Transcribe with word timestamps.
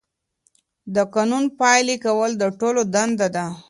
د 0.95 0.97
قانون 1.15 1.43
پلي 1.59 1.95
کول 2.05 2.31
د 2.37 2.43
ټولو 2.59 2.81
دنده 2.93 3.27
ده. 3.35 3.45